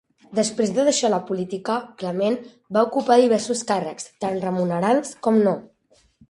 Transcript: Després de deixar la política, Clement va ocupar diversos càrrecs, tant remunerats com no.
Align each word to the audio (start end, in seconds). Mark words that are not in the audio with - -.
Després 0.37 0.69
de 0.75 0.85
deixar 0.85 1.11
la 1.13 1.19
política, 1.27 1.75
Clement 2.03 2.37
va 2.79 2.83
ocupar 2.87 3.19
diversos 3.25 3.61
càrrecs, 3.73 4.09
tant 4.27 4.41
remunerats 4.47 5.13
com 5.29 5.39
no. 5.47 5.55